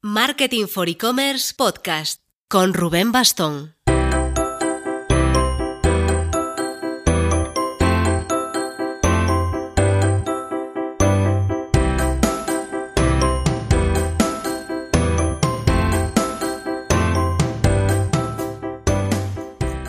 [0.00, 3.74] Marketing for E-Commerce Podcast con Rubén Bastón.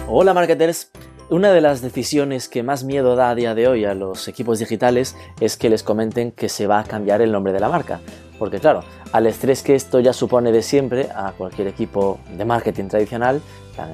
[0.08, 0.90] Hola marketers,
[1.30, 4.58] una de las decisiones que más miedo da a día de hoy a los equipos
[4.58, 8.02] digitales es que les comenten que se va a cambiar el nombre de la marca.
[8.40, 12.86] Porque claro, al estrés que esto ya supone de siempre a cualquier equipo de marketing
[12.86, 13.42] tradicional,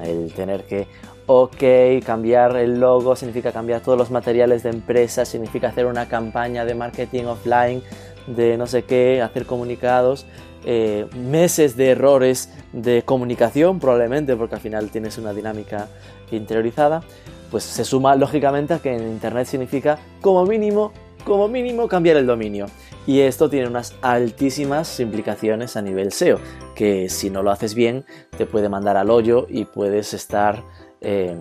[0.04, 0.86] el tener que,
[1.26, 6.64] ok, cambiar el logo significa cambiar todos los materiales de empresa, significa hacer una campaña
[6.64, 7.82] de marketing offline,
[8.28, 10.26] de no sé qué, hacer comunicados,
[10.64, 15.88] eh, meses de errores de comunicación probablemente, porque al final tienes una dinámica
[16.30, 17.02] interiorizada,
[17.50, 20.92] pues se suma lógicamente a que en Internet significa como mínimo,
[21.26, 22.66] como mínimo cambiar el dominio.
[23.06, 26.38] Y esto tiene unas altísimas implicaciones a nivel SEO,
[26.74, 28.04] que si no lo haces bien
[28.38, 30.62] te puede mandar al hoyo y puedes estar
[31.00, 31.36] eh,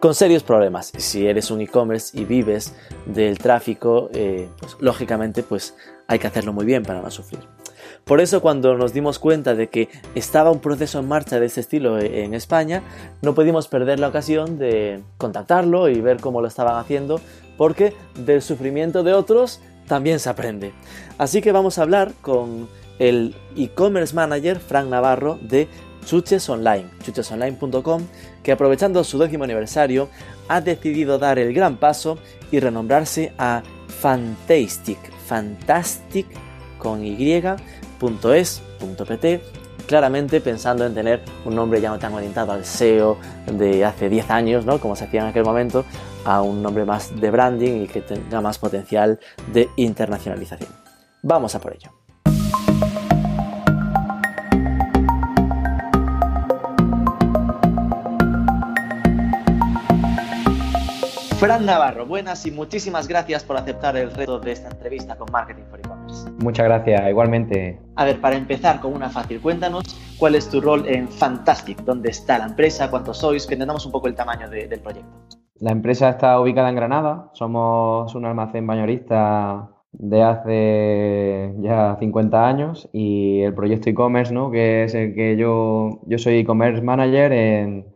[0.00, 0.92] con serios problemas.
[0.96, 2.74] Si eres un e-commerce y vives
[3.06, 5.76] del tráfico, eh, pues lógicamente pues
[6.08, 7.59] hay que hacerlo muy bien para no sufrir.
[8.04, 11.60] Por eso cuando nos dimos cuenta de que estaba un proceso en marcha de este
[11.60, 12.82] estilo en España,
[13.22, 17.20] no pudimos perder la ocasión de contactarlo y ver cómo lo estaban haciendo,
[17.56, 20.72] porque del sufrimiento de otros también se aprende.
[21.18, 25.68] Así que vamos a hablar con el e-commerce manager Frank Navarro de
[26.04, 28.02] Chuches Online, chuchesonline.com,
[28.42, 30.08] que aprovechando su décimo aniversario
[30.48, 32.18] ha decidido dar el gran paso
[32.50, 33.62] y renombrarse a
[34.00, 36.26] Fantastic, Fantastic
[36.78, 37.42] con Y,
[38.00, 39.26] .es.pt,
[39.86, 44.30] claramente pensando en tener un nombre ya no tan orientado al SEO de hace 10
[44.30, 44.78] años, ¿no?
[44.78, 45.84] como se hacía en aquel momento,
[46.24, 49.18] a un nombre más de branding y que tenga más potencial
[49.52, 50.70] de internacionalización.
[51.22, 51.90] Vamos a por ello.
[61.40, 65.64] Fran Navarro, buenas y muchísimas gracias por aceptar el reto de esta entrevista con Marketing
[65.70, 65.89] for.
[66.38, 67.80] Muchas gracias, igualmente.
[67.96, 69.84] A ver, para empezar con una fácil, cuéntanos
[70.18, 73.92] cuál es tu rol en Fantastic, dónde está la empresa, cuántos sois, que entendamos un
[73.92, 75.10] poco el tamaño del proyecto.
[75.56, 82.88] La empresa está ubicada en Granada, somos un almacén bañorista de hace ya 50 años
[82.92, 84.50] y el proyecto e-commerce, ¿no?
[84.50, 87.86] que es el que yo, yo soy e-commerce manager en,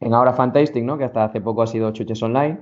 [0.00, 0.98] en ahora Fantastic, ¿no?
[0.98, 2.58] que hasta hace poco ha sido Chuches Online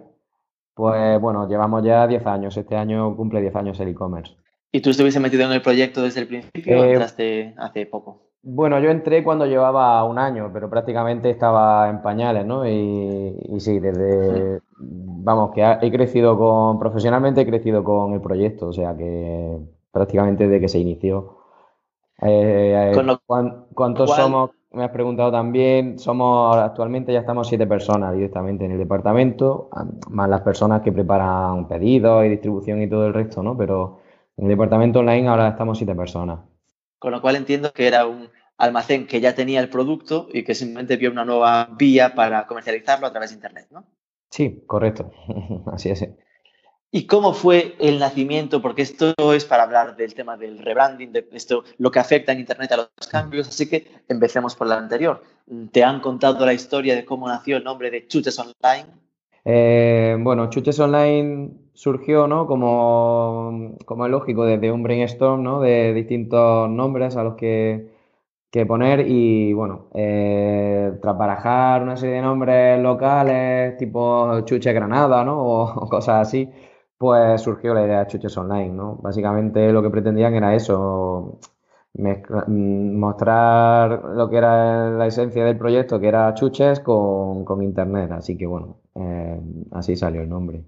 [0.77, 2.55] pues bueno, llevamos ya 10 años.
[2.55, 4.37] Este año cumple 10 años el e-commerce.
[4.77, 8.25] ¿Y tú estuviste metido en el proyecto desde el principio o eh, entraste hace poco?
[8.43, 12.69] Bueno, yo entré cuando llevaba un año, pero prácticamente estaba en pañales, ¿no?
[12.69, 18.73] Y, sí, desde, vamos, que he crecido con, profesionalmente he crecido con el proyecto, o
[18.75, 19.57] sea que
[19.91, 21.39] prácticamente desde que se inició.
[22.21, 23.19] Eh, eh,
[23.73, 24.51] ¿Cuántos somos?
[24.73, 29.71] me has preguntado también, somos actualmente ya estamos siete personas directamente en el departamento,
[30.11, 33.57] más las personas que preparan pedidos y distribución y todo el resto, ¿no?
[33.57, 34.05] Pero
[34.37, 36.41] en el departamento online ahora estamos siete personas.
[36.99, 40.55] Con lo cual entiendo que era un almacén que ya tenía el producto y que
[40.55, 43.85] simplemente vio una nueva vía para comercializarlo a través de Internet, ¿no?
[44.31, 45.11] Sí, correcto.
[45.73, 46.09] Así es.
[46.91, 48.63] ¿Y cómo fue el nacimiento?
[48.63, 52.41] Porque esto es para hablar del tema del rebranding, de esto, lo que afecta en
[52.41, 55.23] Internet a los cambios, así que empecemos por la anterior.
[55.73, 58.87] ¿Te han contado la historia de cómo nació el nombre de Chuches Online?
[59.45, 62.47] Eh, bueno, Chuches Online surgió, ¿no?
[62.47, 65.61] Como, como es lógico, desde un brainstorm, ¿no?
[65.61, 67.95] De distintos nombres a los que,
[68.67, 75.45] poner y, bueno, eh, tras barajar una serie de nombres locales, tipo Chuche Granada, ¿no?
[75.45, 76.51] o cosas así,
[76.99, 78.97] pues surgió la idea de Chuches Online, ¿no?
[78.97, 81.39] Básicamente lo que pretendían era eso,
[81.95, 88.11] mm, mostrar lo que era la esencia del proyecto, que era Chuches con, Internet.
[88.13, 89.41] Así que bueno, eh,
[89.73, 90.65] así salió el nombre.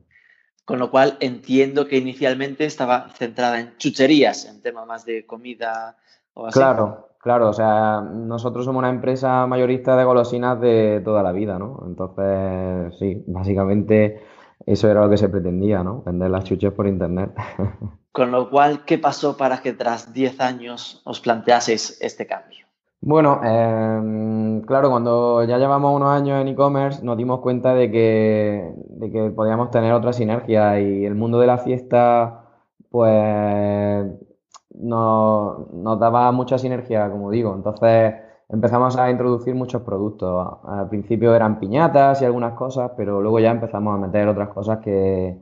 [0.69, 5.97] Con lo cual entiendo que inicialmente estaba centrada en chucherías, en temas más de comida
[6.35, 6.59] o así.
[6.59, 11.59] Claro, claro, o sea, nosotros somos una empresa mayorista de golosinas de toda la vida,
[11.59, 11.83] ¿no?
[11.87, 14.23] Entonces, sí, básicamente
[14.67, 16.03] eso era lo que se pretendía, ¿no?
[16.03, 17.33] Vender las chuches por internet.
[18.13, 22.68] Con lo cual, ¿qué pasó para que tras 10 años os planteaseis este cambio?
[23.01, 28.75] Bueno, em, claro, cuando ya llevamos unos años en e-commerce nos dimos cuenta de que,
[28.77, 32.45] de que podíamos tener otra sinergia y el mundo de la fiesta,
[32.91, 34.05] pues,
[34.75, 37.55] nos, daba mucha sinergia, como digo.
[37.55, 38.15] Entonces,
[38.49, 40.59] empezamos a introducir muchos productos.
[40.65, 44.79] Al principio eran piñatas y algunas cosas, pero luego ya empezamos a meter otras cosas
[44.81, 45.39] que,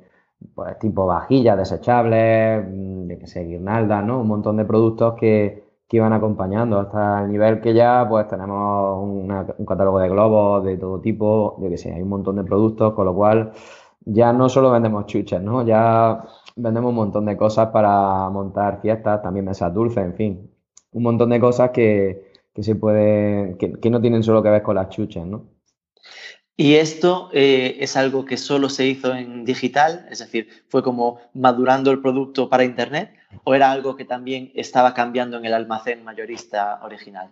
[0.55, 4.21] pues, tipo vajillas desechables, mm, de que sé, guirnaldas, ¿no?
[4.21, 9.05] Un montón de productos que, que iban acompañando, hasta el nivel que ya pues tenemos
[9.05, 12.93] un catálogo de globos de todo tipo, yo que sé, hay un montón de productos,
[12.95, 13.53] con lo cual
[14.07, 15.65] ya no solo vendemos chuches, ¿no?
[15.67, 16.25] Ya
[16.57, 20.51] vendemos un montón de cosas para montar fiestas, también mesas dulces, en fin,
[20.93, 24.89] un montón de cosas que, se pueden, que, no tienen solo que ver con las
[24.89, 25.45] chuches, ¿no?
[26.59, 31.19] Y esto eh, es algo que solo se hizo en digital, es decir, fue como
[31.35, 33.11] madurando el producto para Internet,
[33.45, 37.31] o era algo que también estaba cambiando en el almacén mayorista original.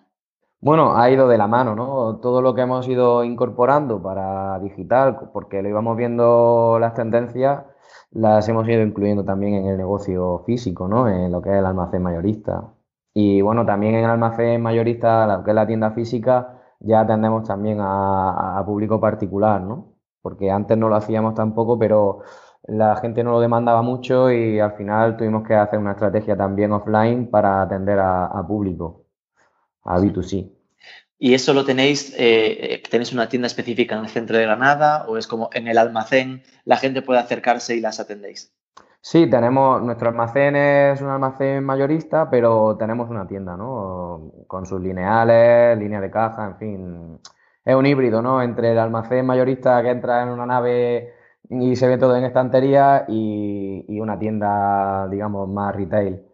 [0.61, 2.17] Bueno, ha ido de la mano, ¿no?
[2.23, 7.65] Todo lo que hemos ido incorporando para digital, porque lo íbamos viendo las tendencias,
[8.11, 11.09] las hemos ido incluyendo también en el negocio físico, ¿no?
[11.09, 12.73] En lo que es el almacén mayorista.
[13.15, 17.47] Y bueno, también en el almacén mayorista, lo que es la tienda física, ya atendemos
[17.47, 19.97] también a, público particular, ¿no?
[20.23, 22.21] Porque antes no lo hacíamos tampoco, pero
[22.65, 26.73] la gente no lo demandaba mucho y al final tuvimos que hacer una estrategia también
[26.73, 29.07] offline para atender a, a público,
[29.85, 30.51] a B2C.
[31.19, 35.17] ¿Y eso lo tenéis, eh, tenéis una tienda específica en el centro de Granada o
[35.17, 38.53] es como en el almacén, la gente puede acercarse y las atendéis?
[39.06, 44.33] Sí, tenemos, nuestro almacén es un almacén mayorista, pero tenemos una tienda, ¿no?
[44.47, 47.21] Con sus lineales, línea de caja, en fin.
[47.65, 48.41] Es un híbrido, ¿no?
[48.43, 51.12] Entre el almacén mayorista que entra en una nave
[51.51, 56.25] y se ve todo en estantería y, y una tienda, digamos, más retail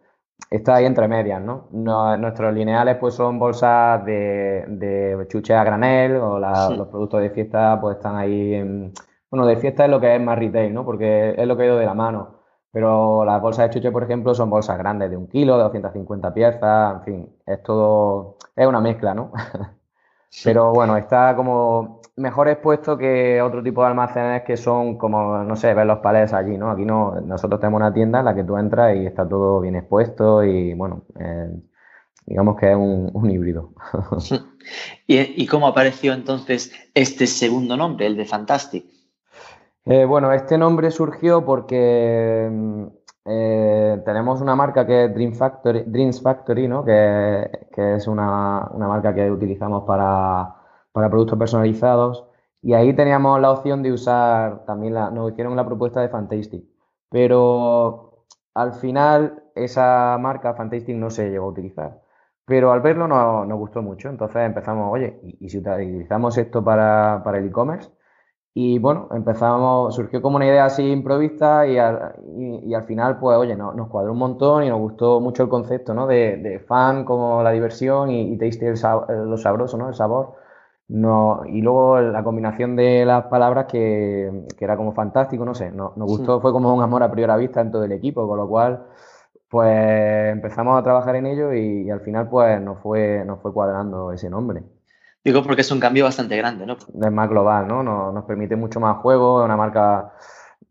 [0.49, 1.67] está ahí entre medias, ¿no?
[1.71, 7.79] nuestros lineales pues son bolsas de, de chuche a granel o los productos de fiesta
[7.79, 8.93] pues están ahí en...
[9.29, 10.83] Bueno, de fiesta es lo que es más retail, ¿no?
[10.85, 12.40] Porque es lo que ha ido de la mano.
[12.71, 16.33] Pero las bolsas de chuche, por ejemplo, son bolsas grandes de un kilo, de 250
[16.33, 18.37] piezas, en fin, es todo...
[18.55, 19.31] es una mezcla, ¿no?
[20.43, 25.55] Pero bueno, está como mejor expuesto que otro tipo de almacenes que son como, no
[25.55, 26.71] sé, ver los palés allí, ¿no?
[26.71, 29.75] Aquí no, nosotros tenemos una tienda en la que tú entras y está todo bien
[29.75, 31.49] expuesto y bueno, eh,
[32.25, 33.73] digamos que es un, híbrido.
[35.07, 38.85] ¿Y, cómo apareció entonces este segundo nombre, el de Fantastic?
[39.85, 42.85] Eh, bueno, este nombre surgió porque mm,
[43.25, 46.85] eh, tenemos una marca que es Dream Factory, Dreams Factory, ¿no?
[46.85, 50.55] Que, es una, marca que utilizamos para
[50.93, 52.27] productos personalizados.
[52.61, 56.63] Y ahí teníamos la opción de usar, también la, nos hicieron la propuesta de Fantastic.
[57.09, 62.01] Pero al final esa marca Fantastic no se llegó a utilizar.
[62.45, 64.09] Pero al verlo nos, gustó mucho.
[64.09, 67.89] Entonces empezamos, oye, ¿y, si utilizamos esto para el e-commerce?
[68.53, 73.37] Y bueno, empezamos, surgió como una idea así improvista y al, y, al final, pues
[73.37, 76.05] oye, no, nos cuadró un montón y nos gustó mucho el concepto, ¿no?
[76.05, 79.87] De, de fan como la diversión y, y tasty el, lo sabroso, ¿no?
[79.87, 80.35] El sabor.
[80.89, 85.93] No, y luego la combinación de las palabras que, era como fantástico, no sé, nos,
[85.95, 88.87] gustó, fue como un amor a primera vista en todo el equipo, con lo cual
[89.49, 94.11] pues empezamos a trabajar en ello y, al final pues nos fue, nos fue cuadrando
[94.11, 94.63] ese nombre.
[95.23, 96.73] Digo porque es un cambio bastante grande, ¿no?
[96.73, 97.83] Es más global, ¿no?
[97.83, 100.13] Nos, permite mucho más juego, es una marca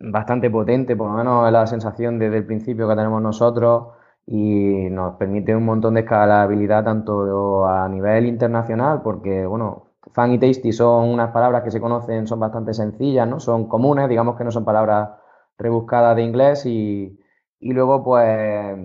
[0.01, 3.89] bastante potente, por lo menos es la sensación desde el principio que tenemos nosotros
[4.27, 10.39] y nos permite un montón de escalabilidad tanto a nivel internacional, porque, bueno, fan y
[10.39, 13.41] tasty son unas palabras que se conocen, son bastante sencillas, ¿no?
[13.41, 15.11] Son comunes, digamos que no son palabras
[15.59, 17.19] rebuscadas de inglés y,
[17.61, 18.77] luego pues,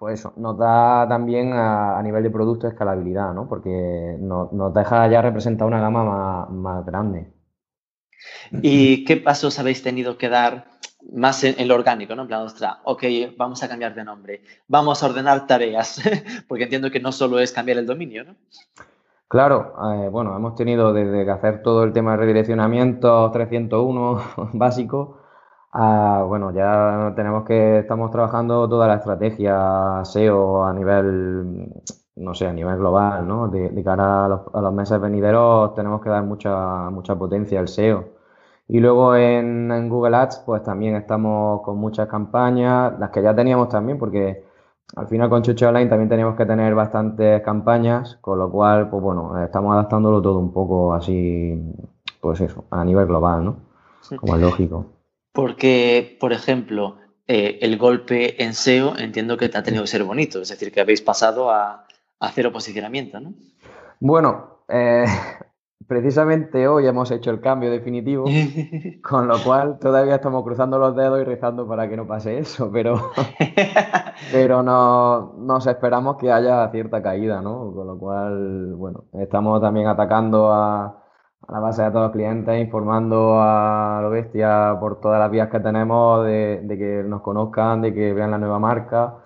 [0.00, 3.46] pues eso, nos da también a, nivel de producto escalabilidad, ¿no?
[3.46, 7.30] Porque nos, deja ya representar una gama más, grande.
[8.50, 10.68] ¿Y qué pasos habéis tenido que dar
[11.12, 12.22] más en, lo orgánico, ¿no?
[12.22, 13.04] En plan, ostras, ok,
[13.36, 16.00] vamos a cambiar de nombre, vamos a ordenar tareas,
[16.48, 18.36] porque entiendo que no solo es cambiar el dominio, ¿no?
[19.28, 24.22] Claro, eh, bueno, hemos tenido desde que hacer todo el tema de redireccionamiento 301
[24.54, 25.19] básico,
[25.72, 31.72] a, bueno, ya tenemos que, estamos trabajando toda la estrategia SEO a nivel,
[32.16, 33.48] no sé, a nivel global, ¿no?
[33.48, 38.20] De, cara a los, meses venideros tenemos que dar mucha, mucha potencia al SEO.
[38.68, 43.34] Y luego en, en Google Ads, pues también estamos con muchas campañas, las que ya
[43.34, 44.44] teníamos también, porque
[44.96, 49.02] al final con Chuche Online también tenemos que tener bastantes campañas, con lo cual, pues
[49.02, 51.60] bueno, estamos adaptándolo todo un poco así,
[52.20, 53.56] pues eso, a nivel global, ¿no?
[54.18, 54.99] Como es lógico.
[55.32, 60.02] Porque, por ejemplo, eh, el golpe en SEO entiendo que te ha tenido que ser
[60.04, 61.86] bonito, es decir, que habéis pasado a,
[62.18, 63.34] a cero posicionamiento, ¿no?
[64.00, 65.04] Bueno, eh,
[65.86, 68.24] precisamente hoy hemos hecho el cambio definitivo,
[69.02, 72.70] con lo cual todavía estamos cruzando los dedos y rezando para que no pase eso,
[72.72, 73.10] pero,
[74.32, 77.72] pero no, nos esperamos que haya cierta caída, ¿no?
[77.74, 80.99] Con lo cual, bueno, estamos también atacando a,
[81.50, 85.60] la base de todos los clientes, informando a lo bestia por todas las vías que
[85.60, 89.16] tenemos de, de que nos conozcan, de que vean la nueva marca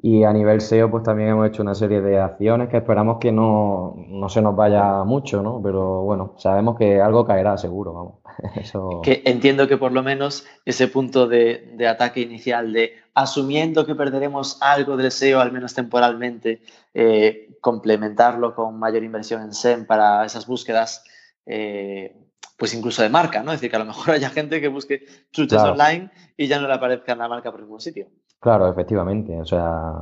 [0.00, 3.30] Y a nivel SEO, pues también hemos hecho una serie de acciones que esperamos que
[3.30, 5.60] no, no se nos vaya mucho, ¿no?
[5.62, 8.14] Pero bueno, sabemos que algo caerá seguro, vamos.
[8.56, 9.00] Eso...
[9.02, 13.94] Que entiendo que por lo menos ese punto de, de, ataque inicial de asumiendo que
[13.94, 16.62] perderemos algo del SEO, al menos temporalmente,
[16.94, 21.04] eh, complementarlo con mayor inversión en SEM para esas búsquedas,
[21.46, 22.16] eh,
[22.56, 23.52] pues incluso de marca, ¿no?
[23.52, 26.68] Es decir, que a lo mejor haya gente que busque chuches online y ya no
[26.68, 28.06] le aparezca la marca por ningún sitio.
[28.38, 29.40] Claro, efectivamente.
[29.40, 29.92] O sea,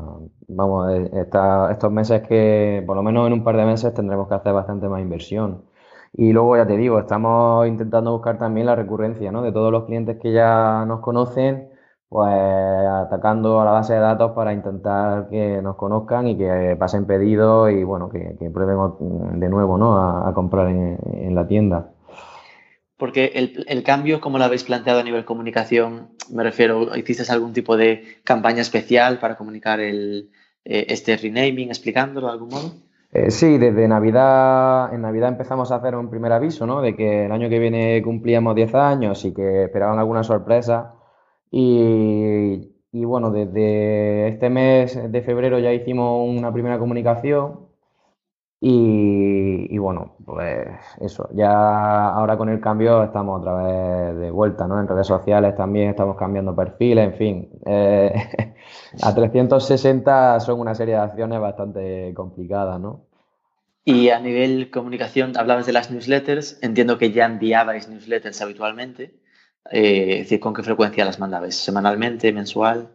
[0.49, 1.11] vamos, eh,
[1.71, 4.89] estos meses que, por lo menos en un par de meses, tendremos que hacer bastante
[4.89, 5.65] más inversión.
[6.13, 9.43] Y luego, ya te digo, estamos intentando buscar también la recurrencia, ¿no?
[9.43, 11.71] De todos los clientes que ya nos conocen,
[12.11, 12.29] pues
[12.87, 17.71] atacando a la base de datos para intentar que nos conozcan y que pasen pedidos
[17.71, 19.97] y, bueno, que, prueben de nuevo, ¿no?
[19.97, 21.93] A, comprar en la tienda.
[23.01, 23.33] Porque
[23.67, 28.05] el, cambio, como lo habéis planteado a nivel comunicación, me refiero, ¿hiciste algún tipo de
[28.25, 30.31] campaña especial para comunicar el,
[30.67, 32.73] eh, este renaming, explicándolo de algún modo?
[33.13, 36.83] Eh, sí, desde Navidad, en Navidad empezamos a hacer un primer aviso, ¿no?
[36.83, 40.93] De que el año que viene cumplíamos 10 años y que esperaban alguna sorpresa.
[41.51, 47.71] Y, y bueno, desde este mes de febrero ya hicimos una primera comunicación
[48.63, 50.69] y, bueno, pues
[51.01, 54.79] eso, ya ahora con el cambio estamos otra vez de vuelta, ¿no?
[54.79, 57.49] En redes sociales también estamos cambiando perfiles, en fin.
[57.65, 58.13] Eh,
[59.03, 63.07] a 360 son una serie de acciones bastante complicadas, ¿no?
[63.83, 69.15] Y a nivel comunicación, hablabas de las newsletters, entiendo que ya enviabais newsletters habitualmente,
[69.71, 71.57] eh, es decir, ¿con qué frecuencia las mandabais?
[71.57, 72.89] ¿Semanalmente, mensual?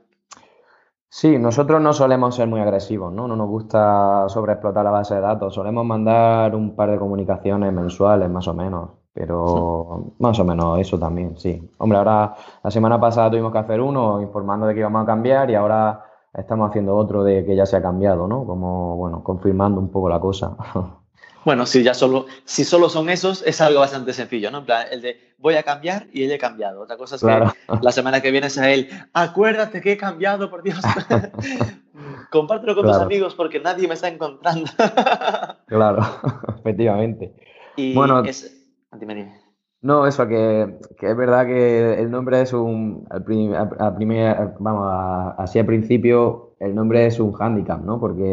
[1.09, 3.27] Sí, nosotros no solemos ser muy agresivos, ¿no?
[3.27, 5.53] No nos gusta sobreexplotar la base de datos.
[5.53, 8.89] Solemos mandar un par de comunicaciones mensuales, más o menos.
[9.13, 11.71] Pero más o menos eso también, sí.
[11.77, 15.49] Hombre, ahora la semana pasada tuvimos que hacer uno informando de que íbamos a cambiar
[15.49, 16.03] y ahora
[16.33, 18.45] estamos haciendo otro de que ya se ha cambiado, ¿no?
[18.45, 20.57] Como, bueno, confirmando un poco la cosa.
[21.45, 24.59] Bueno, si ya solo, si solo son esos, es algo bastante sencillo, ¿no?
[24.59, 26.81] En plan, el de voy a cambiar y él he cambiado.
[26.81, 30.63] Otra cosa es que la semana que viene sea él, acuérdate que he cambiado, por
[30.63, 30.79] Dios.
[32.31, 34.69] Compártelo con tus amigos porque nadie me está encontrando.
[35.67, 36.01] claro,
[36.59, 37.35] efectivamente.
[37.75, 38.51] Y bueno, es...
[38.99, 39.45] Dime, dime.
[39.81, 43.05] No, eso, que, que, es verdad que el nombre es un.
[43.11, 47.99] Al primer, vamos, así al principio, el nombre es un handicap, ¿no?
[47.99, 48.23] Porque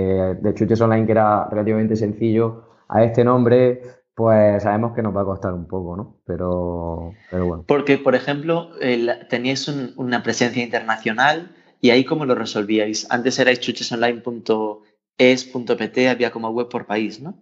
[0.40, 3.82] de Chuches Online, que era relativamente sencillo, a este nombre,
[4.14, 6.18] pues sabemos que nos va a costar un poco, ¿no?
[6.26, 7.64] Pero, pero bueno.
[7.66, 8.68] Porque, por ejemplo,
[9.30, 13.10] teníais una presencia internacional y ahí cómo lo resolvíais.
[13.10, 17.38] Antes erais chuchesonline.es.pt, había como web por país, ¿no?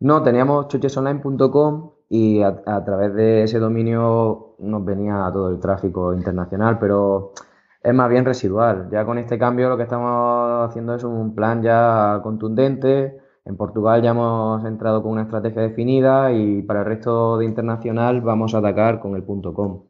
[0.00, 6.78] No, teníamos chuchesonline.com y a, través de ese dominio nos venía todo el tráfico internacional,
[6.78, 7.34] pero
[7.82, 8.88] es más bien residual.
[8.90, 14.02] Ya con este cambio lo que estamos haciendo es un plan ya contundente en Portugal
[14.02, 18.58] ya hemos entrado con una estrategia definida y para el resto de internacional vamos a
[18.58, 19.84] atacar con el punto .com.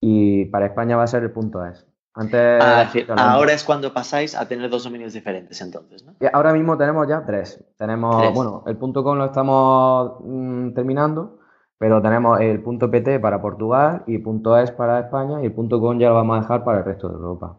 [0.00, 1.86] Y para España va a ser el punto .es.
[2.18, 6.14] Antes, ah, ahora es cuando pasáis a tener dos dominios diferentes, entonces, ¿no?
[6.32, 7.62] Ahora mismo tenemos ya tres.
[7.76, 11.40] Tenemos, bueno, el punto .com lo estamos mm, terminando,
[11.76, 15.78] pero tenemos el punto .pt para Portugal y punto .es para España y el punto
[15.78, 17.58] .com ya lo vamos a dejar para el resto de Europa.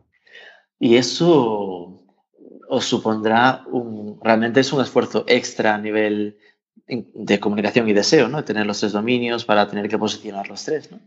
[0.79, 1.96] Y eso
[2.69, 6.37] os supondrá un, realmente es un esfuerzo extra a nivel
[6.87, 8.43] de comunicación y deseo, ¿no?
[8.43, 10.99] Tener los tres dominios para tener que posicionar los tres, ¿no?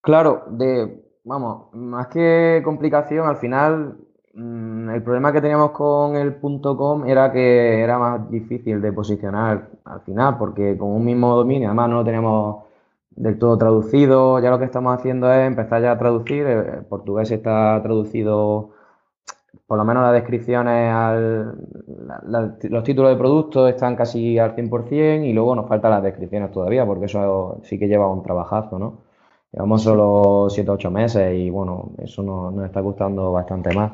[0.00, 3.96] Claro, de, vamos, más que complicación, al final
[4.34, 9.70] mm, el problema que teníamos con el .com era que era más difícil de posicionar
[9.84, 12.64] al final, porque con un mismo dominio, además no lo teníamos
[13.10, 17.30] del todo traducido, ya lo que estamos haciendo es empezar ya a traducir, el portugués
[17.30, 18.73] está traducido
[19.66, 21.56] por lo menos las descripciones, al,
[22.62, 26.86] los títulos de productos están casi al 100% y luego nos faltan las descripciones todavía,
[26.86, 29.04] porque eso sí que lleva un trabajazo, ¿no?
[29.52, 33.92] Llevamos solo 7 o 8 meses y bueno, eso nos, está costando bastante más.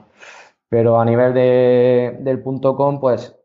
[0.69, 3.37] Pero a nivel de, del punto .com, pues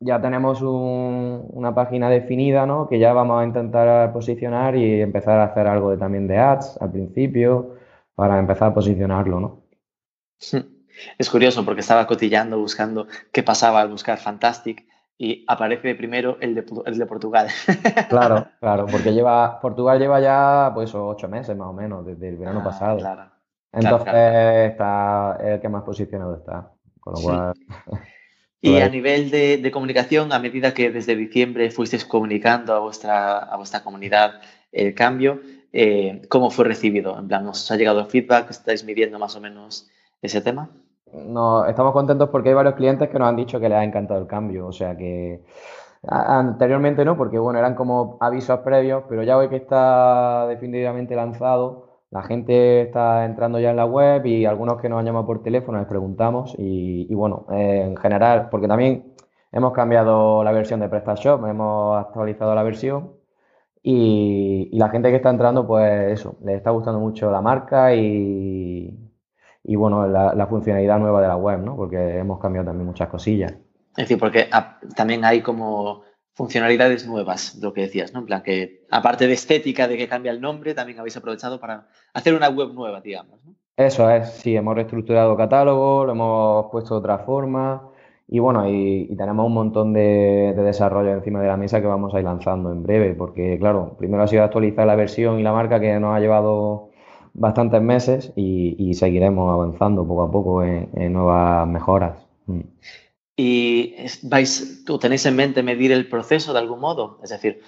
[0.00, 2.88] ya tenemos una página definida, ¿no?
[2.88, 6.80] Que ya vamos a intentar posicionar y empezar a hacer algo de, también de ads
[6.80, 7.76] al principio
[8.14, 9.62] para empezar a posicionarlo, ¿no?
[10.38, 10.73] Sí.
[11.18, 14.86] Es curioso porque estaba cotillando, buscando qué pasaba al buscar Fantastic
[15.16, 17.48] y aparece primero el de, el de Portugal.
[18.08, 22.36] Claro, claro, porque lleva, Portugal lleva ya pues ocho meses más o menos, desde el
[22.36, 22.98] verano ah, pasado.
[22.98, 23.30] Claro.
[23.72, 26.70] Entonces está el que más posicionado está.
[27.00, 27.52] Con lo cual...
[28.64, 33.58] Y a nivel de, comunicación, a medida que desde diciembre fuisteis comunicando a vuestra, a
[33.58, 34.40] vuestra comunidad
[34.72, 37.18] el cambio, eh, ¿cómo fue recibido?
[37.18, 38.48] En plan, ¿os ha llegado el feedback?
[38.48, 39.90] ¿Estáis midiendo más o menos
[40.22, 40.70] ese tema?
[41.12, 44.20] No, estamos contentos porque hay varios clientes que nos han dicho que les ha encantado
[44.20, 44.66] el cambio.
[44.66, 45.42] O sea que
[46.06, 51.94] anteriormente no, porque bueno, eran como avisos previos, pero ya hoy que está definitivamente lanzado,
[52.10, 55.42] la gente está entrando ya en la web y algunos que nos han llamado por
[55.42, 59.14] teléfono les preguntamos y, bueno, en general, porque también
[59.52, 63.14] hemos cambiado la versión de PrestaShop, hemos actualizado la versión
[63.82, 69.03] y, la gente que está entrando, pues eso, les está gustando mucho la marca y,
[69.64, 71.74] y bueno, la, funcionalidad nueva de la web, ¿no?
[71.74, 73.52] Porque hemos cambiado también muchas cosillas.
[73.96, 74.48] Es decir, porque
[74.94, 76.02] también hay como
[76.34, 78.20] funcionalidades nuevas, lo que decías, ¿no?
[78.20, 81.88] En plan que, aparte de estética, de que cambia el nombre, también habéis aprovechado para
[82.12, 83.54] hacer una web nueva, digamos, ¿no?
[83.76, 87.90] Eso es, sí, hemos reestructurado catálogo, lo hemos puesto de otra forma
[88.28, 92.14] y bueno, y, tenemos un montón de, de, desarrollo encima de la mesa que vamos
[92.14, 95.52] a ir lanzando en breve, porque claro, primero ha sido actualizar la versión y la
[95.52, 96.90] marca que nos ha llevado
[97.34, 102.16] bastantes meses y, seguiremos avanzando poco a poco en, nuevas mejoras.
[102.46, 102.60] Mm.
[103.36, 107.18] ¿Y vais, tú tenéis en mente medir el proceso de algún modo?
[107.22, 107.60] Es decir,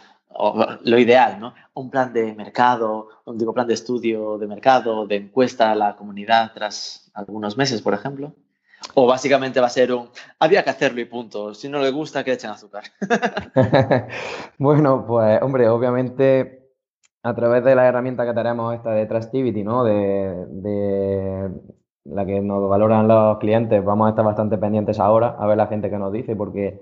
[0.85, 1.54] lo ideal, ¿no?
[1.75, 5.96] Un plan de mercado, un digo, plan de estudio de mercado, de encuesta a la
[5.96, 8.32] comunidad tras algunos meses, por ejemplo.
[8.94, 11.54] O básicamente va a ser un, había que hacerlo y punto.
[11.54, 12.85] Si no le gusta, que echen azúcar.
[14.58, 16.55] bueno, pues hombre, obviamente
[17.26, 19.83] a través de la herramienta que tenemos esta de Trustivity, ¿no?
[19.83, 21.50] De,
[22.04, 25.66] la que nos valoran los clientes, vamos a estar bastante pendientes ahora a ver la
[25.66, 26.80] gente que nos dice, porque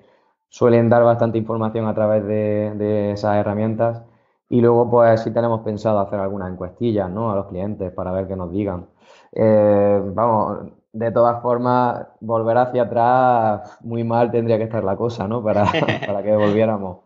[0.51, 4.03] suelen dar bastante información a través de, esas herramientas.
[4.51, 7.31] Y luego, pues sí tenemos pensado hacer algunas encuestillas, ¿no?
[7.33, 8.87] A los clientes para ver qué nos digan.
[9.33, 15.27] Eh, vamos, de todas formas, volver hacia atrás muy mal tendría que estar la cosa,
[15.27, 15.43] ¿no?
[15.43, 15.65] Para,
[16.07, 17.04] para que volviéramos.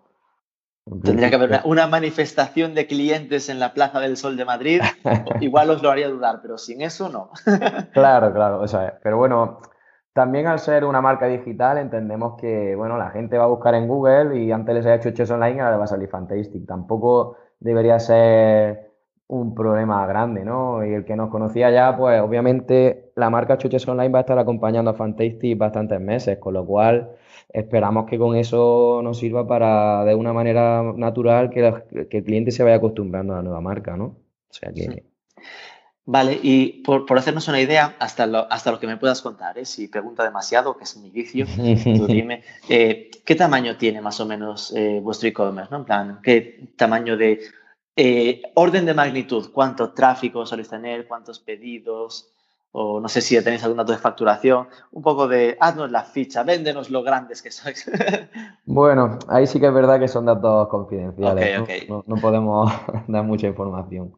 [1.02, 4.80] Tendría que haber una, manifestación de clientes en la Plaza del Sol de Madrid.
[5.40, 7.30] Igual os lo haría dudar, pero sin eso no.
[7.92, 8.64] claro, claro.
[9.02, 9.60] Pero bueno,
[10.12, 13.88] también al ser una marca digital entendemos que bueno, la gente va a buscar en
[13.88, 16.66] Google y antes les ha hecho Chess Online y ahora le va a salir Fantastic.
[16.66, 18.88] Tampoco debería ser
[19.28, 20.84] un problema grande, ¿no?
[20.84, 24.38] Y el que nos conocía ya, pues obviamente la marca Chuches Online va a estar
[24.38, 27.10] acompañando a Fantastic bastantes meses, con lo cual
[27.48, 31.66] esperamos que con eso nos sirva para, de una manera natural, que,
[32.10, 34.04] el cliente se vaya acostumbrando a la nueva marca, ¿no?
[34.04, 35.04] O sea que...
[36.10, 39.66] Vale, y por, hacernos una idea, hasta lo, hasta lo que me puedas contar, ¿eh?
[39.66, 44.24] si pregunta demasiado, que es mi vicio, tú dime, eh, ¿qué tamaño tiene más o
[44.24, 45.70] menos eh, vuestro e-commerce?
[45.70, 45.78] ¿no?
[45.78, 47.40] En plan, ¿qué tamaño de
[48.54, 49.50] orden de magnitud?
[49.52, 51.06] ¿Cuánto tráfico soléis tener?
[51.06, 52.32] ¿Cuántos pedidos?
[52.72, 56.42] O no sé si tenéis algún dato de facturación, un poco de haznos la ficha,
[56.42, 57.90] véndenos lo grandes que sois.
[58.66, 62.04] bueno, ahí sí que es verdad que son datos confidenciales, ¿no?
[62.06, 62.16] ¿no?
[62.16, 62.70] podemos
[63.08, 64.14] dar mucha información.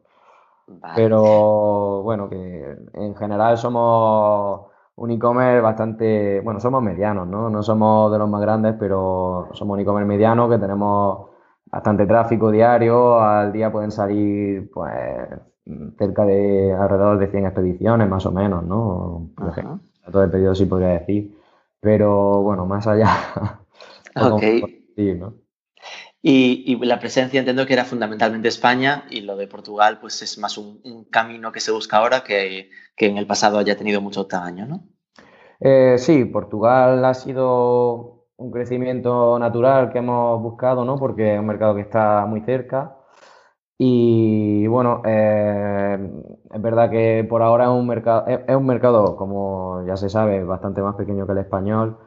[0.95, 7.49] Pero bueno, que en general somos un e-commerce bastante, bueno, somos medianos, ¿no?
[7.49, 11.29] No somos de los más grandes, pero somos un e-commerce mediano que tenemos
[11.65, 14.93] bastante tráfico diario, al día pueden salir pues
[15.97, 19.29] cerca de alrededor de 100 expediciones, más o menos, ¿no?
[20.11, 21.37] Todo el pedido sí podría decir.
[21.79, 23.09] Pero bueno, más allá.
[24.15, 24.43] ok.
[26.23, 30.57] Y, la presencia entiendo que era fundamentalmente España y lo de Portugal pues es más
[30.57, 34.83] un, camino que se busca ahora que, en el pasado haya tenido mucho tamaño, ¿no?
[35.59, 40.97] Eh, sí, Portugal ha sido un crecimiento natural que hemos buscado, ¿no?
[40.97, 42.97] Porque es un mercado que está muy cerca
[43.77, 45.97] y bueno, eh,
[46.53, 50.43] es verdad que por ahora es un mercado, es, un mercado, como ya se sabe,
[50.43, 51.97] bastante más pequeño que el español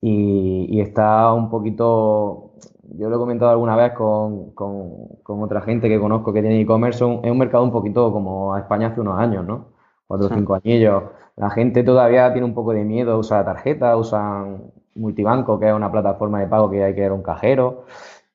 [0.00, 2.52] y, está un poquito,
[2.98, 6.98] yo lo he comentado alguna vez con, con, otra gente que conozco que tiene e-commerce,
[7.22, 9.68] es un mercado un poquito como a España hace unos años, ¿no?
[10.06, 11.04] Cuatro o cinco añillos.
[11.36, 15.74] La gente todavía tiene un poco de miedo a usar tarjeta, usan multibanco, que es
[15.74, 17.84] una plataforma de pago que hay que ir a un cajero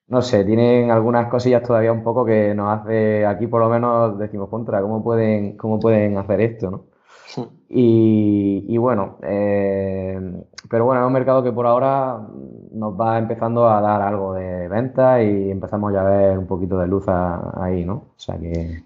[0.08, 4.18] no sé, tienen algunas cosillas todavía un poco que nos hace, aquí por lo menos
[4.18, 6.84] decimos contra, ¿cómo pueden, cómo pueden hacer esto, no?
[7.70, 10.18] Y, bueno, eh,
[10.70, 12.26] pero bueno, es un mercado que por ahora
[12.72, 16.78] nos va empezando a dar algo de venta y empezamos ya a ver un poquito
[16.78, 17.94] de luz ahí, ¿no?
[17.94, 18.82] O sea que...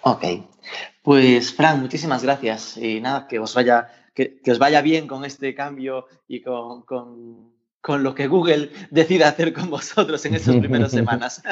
[0.00, 0.24] Ok,
[1.02, 5.54] pues Fran, muchísimas gracias y nada, que os vaya, que, os vaya bien con este
[5.54, 7.53] cambio y con con
[7.92, 11.42] lo que Google decida hacer con vosotros en esas primeras semanas.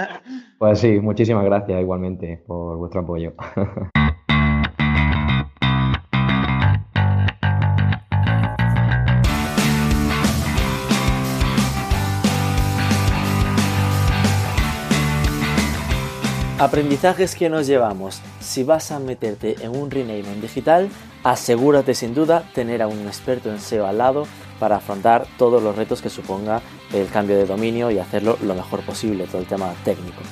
[0.59, 3.35] Pues sí, muchísimas gracias igualmente por vuestro apoyo.
[16.59, 18.23] Aprendizajes que nos llevamos.
[18.39, 20.89] Si vas a meterte en un rename en digital,
[21.25, 24.27] asegúrate sin duda tener a un experto en SEO al lado
[24.63, 28.83] para afrontar todos los retos que suponga el cambio de dominio y hacerlo lo mejor
[28.83, 30.23] posible, todo el tema técnico.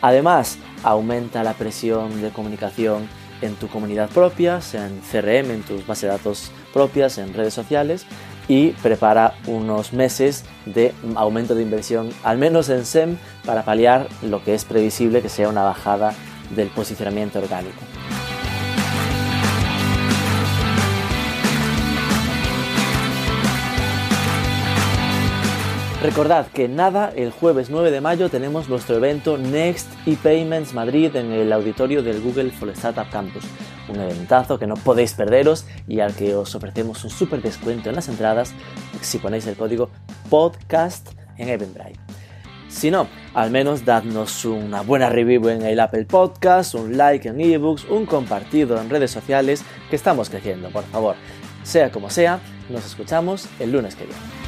[0.00, 3.08] Además, aumenta la presión de comunicación
[3.40, 8.06] en tu comunidad propia, en CRM, en tus bases de datos propias, en redes sociales
[8.46, 14.44] y prepara unos meses de aumento de inversión, al menos en SEM, para paliar lo
[14.44, 16.14] que es previsible que sea una bajada
[16.54, 17.91] del posicionamiento orgánico.
[26.02, 31.30] Recordad que nada, el jueves 9 de mayo tenemos nuestro evento Next ePayments Madrid en
[31.30, 33.44] el auditorio del Google for Startup Campus.
[33.88, 37.94] Un eventazo que no podéis perderos y al que os ofrecemos un súper descuento en
[37.94, 38.52] las entradas
[39.00, 39.90] si ponéis el código
[40.28, 42.00] podcast en Eventbrite.
[42.68, 47.40] Si no, al menos dadnos una buena review en el Apple Podcast, un like en
[47.40, 51.14] ebooks, un compartido en redes sociales, que estamos creciendo, por favor.
[51.62, 54.41] Sea como sea, nos escuchamos el lunes que viene.